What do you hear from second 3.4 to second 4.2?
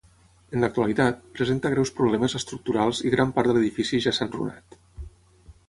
de l'edifici ja